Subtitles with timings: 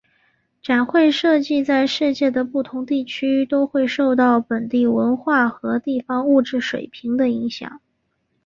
[0.63, 7.79] 展会设计在世界的不同地区都会受到本地文化和地方物质水平的影响。